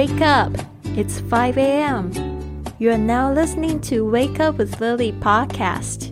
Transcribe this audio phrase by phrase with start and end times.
[0.00, 0.50] Wake up!
[0.96, 2.10] It's 5 a.m.
[2.78, 6.10] You are now listening to Wake Up with Lily podcast.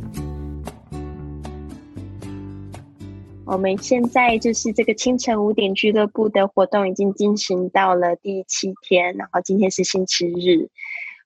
[3.47, 10.69] 我们现在就是这个清晨五点俱乐部的活动已经进行到了第七天，然后今天是星期日，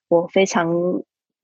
[0.07, 0.73] 我非常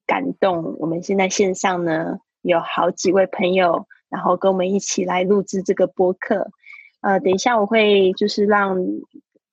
[0.07, 0.77] 感动。
[0.79, 6.49] 我们现在线上呢有好几位朋友，然后跟我们一起来录制这个播客。
[7.02, 8.77] 呃，等一下我会就是让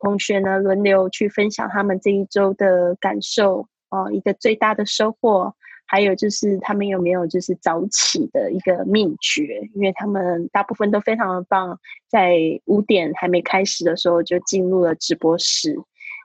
[0.01, 5.55] 同学呢轮流去分享他们这一周的感受哦，一个最大的收获，
[5.87, 11.79] 还有就是他们有没有就是早起的一个秘诀，因为他们大部分都非常的棒，
[12.09, 15.77] 在五点还没开始的时候就进入了直播室。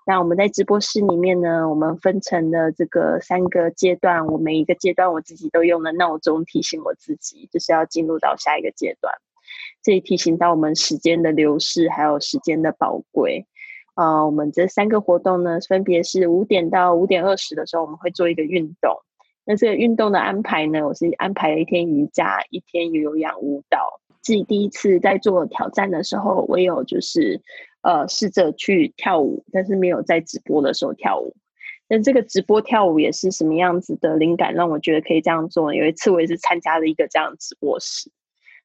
[0.03, 9.13] 那我们在直播室里面呢，我们分成了这个三个阶段，我每一个阶段我自己都用了闹钟提醒我自己，就是要进入到下一个阶段。
[9.83, 13.45] 这也提醒到我们时间的流逝，还有时间的宝贵。
[13.93, 18.95] 啊，我们这三个活动呢，分别是五点到五点二十的时候，我们会做一个运动。
[19.43, 23.79] 那这个运动的安排呢，我是安排了一天瑜伽，一天有氧舞蹈。
[24.21, 27.41] 自己第一次在做挑战的时候，我有就是
[27.81, 31.35] 呃试着去跳舞，但是没有在直播的时候跳舞。
[31.89, 35.73] 那这个直播跳舞也是什么样子的灵感，让我觉得可以这样做？
[35.73, 38.11] 有一次我也是参加了一个这样直播室。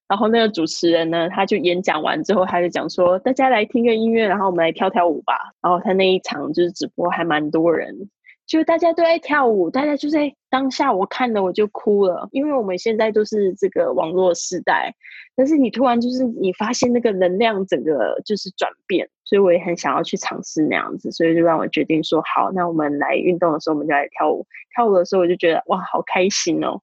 [0.09, 8.09] 然后那个主持人呢，他就演讲完之后，他就讲说：“大家来听个音乐，然后我们来跳跳舞吧。”然后他那一场就是直播还蛮多人，
[8.47, 14.95] 就大家都在跳舞，大家就在当下，我看了我就哭了，因为我们现在都是这个网络时代，
[15.35, 24.47] 但是你突然就是你发现那个能量整个就是转变，所以我也很想要去尝试那样子，所以就让我决定说：“好，那我们来运动的时候我们就来跳舞。”
[24.77, 26.79] 跳舞的时候我就觉得哇，好开心哦。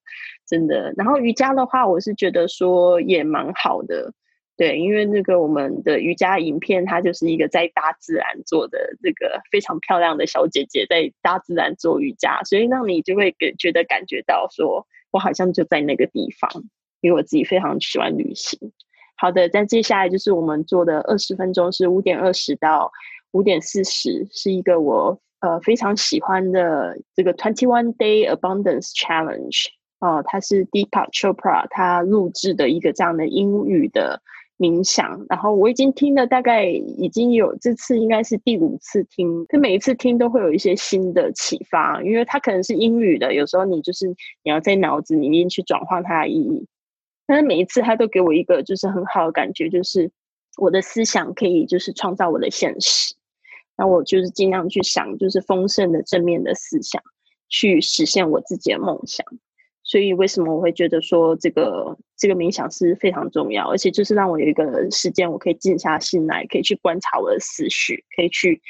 [0.46, 4.12] 真的，然后瑜伽的话，我是觉得说也蛮好的，
[4.56, 16.50] 对，因为那个我们的瑜伽影片，它就是一个在大自然做的这个非常漂亮的小姐姐在大自然做瑜伽，所以让你就会给觉得感觉到说我好像就在那个地方，
[17.00, 18.58] 因为我自己非常喜欢旅行。
[19.16, 22.92] 好的，那接下来就是我们做的二十分钟，是五点二十到
[23.32, 29.66] 五点四十，是一个我呃非常喜欢的这个 Twenty One Day Abundance Challenge。
[30.04, 34.20] 哦，他是 Deepak Chopra 他录制的一个这样的英语的
[34.58, 44.06] 冥想，然后我已经听了大概已经有这次应该是第五次听，就每一次听都会有一些新的启发，因为它可能是英语的，有时候你就是
[44.42, 46.66] 你要在脑子里面去转化它的意义，
[47.26, 50.10] 但是每一次他都给我一个就是很好的感觉，就是
[50.58, 53.14] 我的思想可以就是创造我的现实，
[53.78, 57.02] 那我就是尽量去想就是丰盛的正面的思想，
[57.48, 59.24] 去实现我自己的梦想。
[59.94, 68.60] 所以，为什么我会觉得说这个这个冥想是非常重要，而且就是让我有一个时间，我可以静下心来，可以去观察我的思绪，可以去。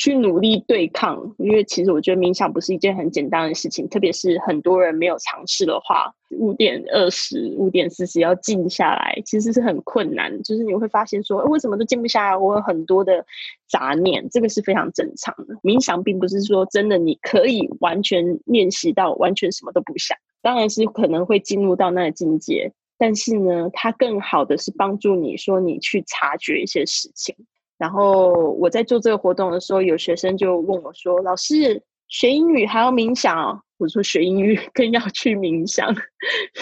[0.00, 10.40] 去努力对抗，因为其实我觉得冥想不是一件很简单的事情，特别是很多人没有尝试的话，五点二十五点四十要静下来，其实是很困难。
[10.44, 12.36] 就是你会发现说，为什么都静不下来？
[12.36, 13.26] 我有很多的
[13.68, 15.54] 杂念，这个是非常正常的。
[15.64, 27.34] 冥想并不是说真的你可以完全练习到完全什么都不想，当然是可能会进入到那个境界，但是呢，它更好的是帮助你说你去察觉一些事情。
[27.76, 35.88] 然后我在做这个活动的时候，有学生就问我说：“老师，学英语还要冥想？”我说：“学英语更要去冥想，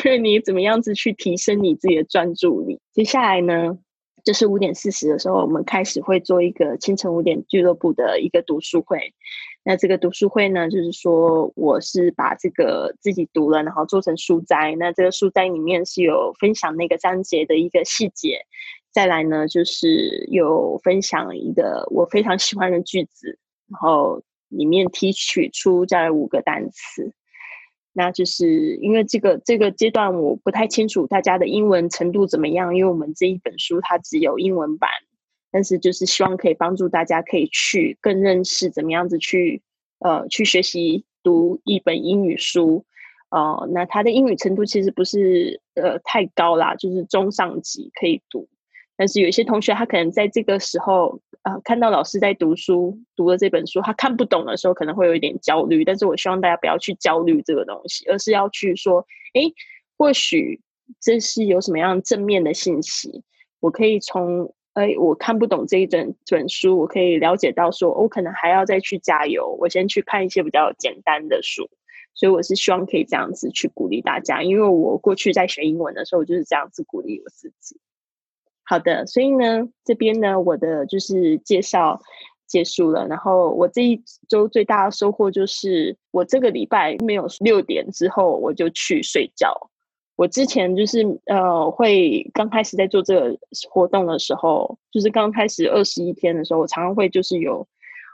[0.05, 3.79] 因为你怎么样子去提升你自己的专注力。”接下来呢，
[4.23, 9.15] 就是五点四十的时候，我们开始会做一个清晨五点俱乐部的一个读书会。
[9.69, 14.77] 那这个读书会呢，就是说我是把这个自己读了，然后做成书斋。
[14.79, 18.39] 那这个书斋里面是有分享那个章节的一个细节。
[18.93, 27.13] 再来呢，就是有分享一个我非常喜欢的句子，然后里面提取出这五个单词。
[27.93, 34.89] 那就是因为这个这个阶段我不太清楚大家的英文程度怎么样，因为我们这一本书它只有英文版，
[35.57, 39.63] 但是就是希望可以帮助大家可以去更认识怎么样子去
[40.01, 42.85] 呃去学习读一本英语书。
[43.31, 48.47] 呃，那他的英语程度其实不是呃太高啦，就是中上级可以读。
[48.99, 55.87] 但是有一些同学，他可能在这个时候，呃，看到老师在读书，读了这本书，他看不懂的时候，可能会有一点焦虑。
[55.87, 59.41] 但是我希望大家不要去焦虑这个东西，而是要去说，哎，
[59.97, 60.61] 或许
[61.01, 63.23] 这是有什么样正面的信息，
[63.61, 71.67] 我可以从，哎，我看不懂这一整本书，我可以了解到，说我可能还要再去加油，我先去看一些比较简单的书。
[72.13, 77.81] 所以我是希望可以这样子去鼓励大家，因为我过去在学英文的时候，我就是这样子鼓励我自己。
[78.65, 81.99] 好的，所以呢，这边呢，我的就是介绍，
[82.47, 83.07] 结束了。
[83.07, 89.71] 然后我这一周最大的收获就是，我这个礼拜没有六点之后我就去睡觉。
[90.17, 93.39] 我之前就是呃，会刚开始在做这个
[93.71, 97.61] 活动的时候，就是刚开始二十一天的时候，我常常会就是有，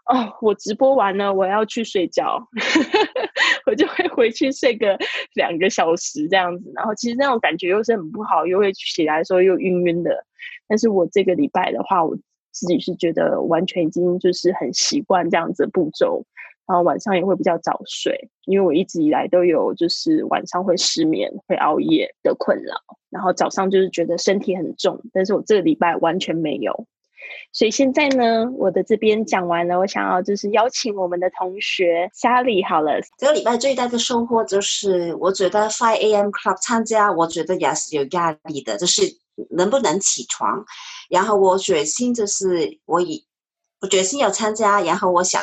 [0.07, 2.45] 哦，我直播完了，我要去睡觉，
[3.67, 4.99] 我就会回去睡个
[5.35, 6.73] 两个小时这样子。
[6.75, 10.27] 然后其实那种感觉又是很不好，又会起来的时候又晕晕的。
[10.67, 12.17] 但是我这个礼拜的话，我
[12.51, 16.25] 自己是觉得完全已经就是很习惯这样子步骤。
[16.67, 22.75] 然后晚上也会比较早睡，因为我一直以来都有就是晚上会失眠、会熬夜的困扰。
[23.11, 26.87] 然后早上就是觉得身体很重，但是我这个礼拜完全没有。
[27.53, 33.01] 所以现在呢，我的这边讲完了，我想要就是邀请我们的同学 Sally 好了。
[33.19, 36.29] 这个礼拜最大的收获就是，我觉得 Five A.M.
[36.29, 39.03] Club 参加，我觉得也是有压力的，就是
[39.51, 40.65] 能不能起床。
[41.11, 43.25] 然后我决心就是我以
[43.81, 45.43] 我决心要参加，然后我想。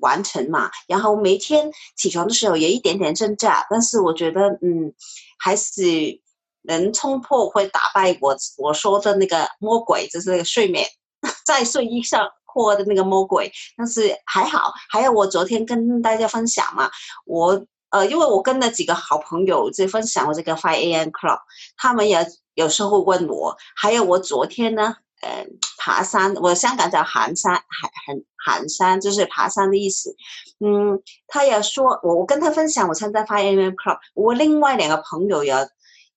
[0.00, 4.92] 完成嘛，然后每天起床的时候有一点点挣扎，但是我觉得嗯，
[5.38, 6.20] 还是
[6.62, 10.86] 能冲破会打败我我说的那个魔鬼，就是那个睡眠
[11.46, 13.52] 在睡衣上破的那个魔鬼。
[13.76, 16.90] 但是还好，还有我昨天跟大家分享嘛，
[17.26, 21.08] 我呃，因为我跟了几个好朋友在分享我这个 Five A.M.
[21.10, 21.38] Club，
[21.76, 24.96] 他们也有时候问我，还有我昨天呢。
[25.24, 25.46] 呃，
[25.78, 30.14] 爬山，我香港叫寒山，寒寒寒山就是爬山的意思。
[30.60, 35.54] 嗯，他也说，我我跟他分享，我参加 Five AM Club，我另外两个朋友也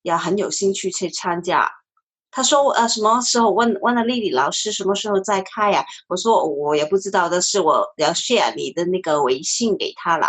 [0.02, 1.70] 也很有兴趣去参加。
[2.30, 5.82] 他说，呃，什么时候问问了丽丽老师什么时候再开呀？
[6.08, 10.28] 我说我也不知道，但是我要 share 你的那个微信给他了。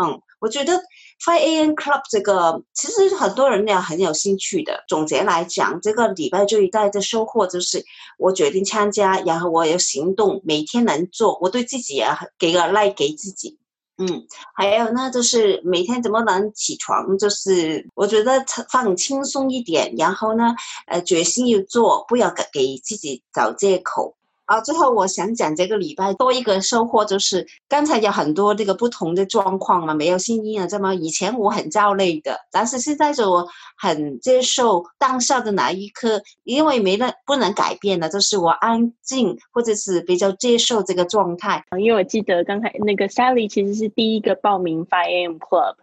[0.00, 0.80] 嗯，我觉得。
[1.20, 1.70] Five A.M.
[1.72, 4.84] Club 这个其实很多人也很有兴趣的。
[4.86, 7.84] 总结来讲，这个礼拜最大的收获就是
[8.18, 11.36] 我决定参加，然后我有行动，每天能做。
[11.40, 12.06] 我对自己也
[12.38, 13.58] 给个 like 给自己。
[14.00, 17.18] 嗯，还有呢，就是每天怎么能起床？
[17.18, 20.54] 就是我觉得放轻松一点，然后呢，
[20.86, 24.14] 呃，决心要做，不要给给自己找借口。
[24.48, 33.46] 啊，最后我想讲这个礼拜多一个收获，就是刚才有很多这个不同的状况嘛，没有新婴儿这么以前我很焦虑的，但是现在就我
[33.76, 41.62] 很接受当下的那一刻，因为没能不能改变的，就是我安静或者是比较接受这个状态。
[41.78, 45.36] 因为我记得刚才那个 Sally 其实是第一个报名 Five A.M.
[45.36, 45.74] Club。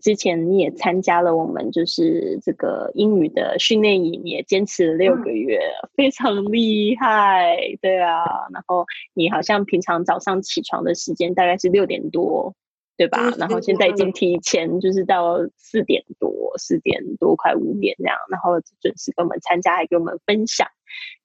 [0.00, 5.58] 之前你也参加了我们就是这个英语的训练营，也坚持了六个月，
[5.94, 8.24] 非常厉害，对啊。
[8.52, 8.84] 然后
[9.14, 12.54] 你好像平常早上起床的时间大概是六点多，
[12.96, 13.30] 对吧？
[13.38, 20.68] 然后现在已经提前就是到四点多，四点多快五点这样，然后准时跟我们参加，还给我们分享，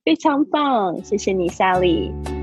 [0.03, 2.34] 非常棒，谢谢你，Sally。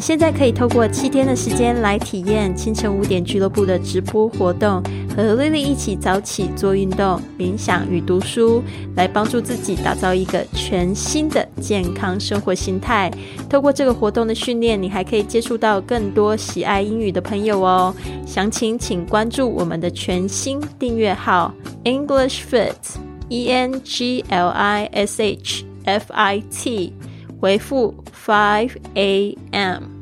[0.00, 4.82] 现在可以透过七天的时间来体验清晨五点俱乐部的直播活动，
[5.14, 8.62] 和 Lily 一起早起做运动、冥想与读书，
[8.96, 13.10] 来帮助自己打造一个全新的健康生活心态。
[13.48, 17.94] 透过这个活动的训练，你还可以接触到更多喜爱英语的朋友哦。
[18.26, 21.52] 详情请关注我们的全新订阅号
[21.84, 22.72] English Fit
[23.28, 26.92] E N G L I S H F I T。
[27.40, 29.99] 回复 five a.m.